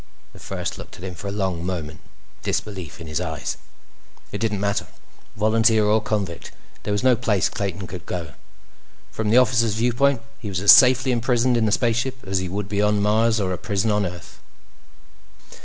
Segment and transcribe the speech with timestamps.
[0.33, 1.99] The First looked at him for a long moment,
[2.41, 3.57] disbelief in his eyes.
[4.31, 4.87] It didn't matter.
[5.35, 8.33] Volunteer or convict, there was no place Clayton could go.
[9.11, 12.67] From the officer's viewpoint, he was as safely imprisoned in the spaceship as he would
[12.67, 14.39] be on Mars or a prison on Earth.